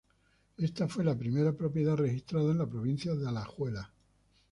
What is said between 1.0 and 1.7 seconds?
la primera